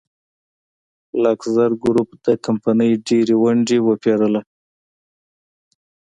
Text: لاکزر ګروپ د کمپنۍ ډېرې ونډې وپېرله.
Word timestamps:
لاکزر 1.23 1.71
ګروپ 1.83 2.09
د 2.25 2.27
کمپنۍ 2.45 2.91
ډېرې 3.07 3.35
ونډې 3.43 3.77
وپېرله. 3.87 4.41